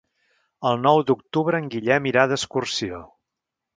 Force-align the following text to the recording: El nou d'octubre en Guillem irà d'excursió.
El 0.69 0.79
nou 0.85 1.01
d'octubre 1.11 1.61
en 1.65 1.69
Guillem 1.75 2.07
irà 2.13 2.27
d'excursió. 2.33 3.03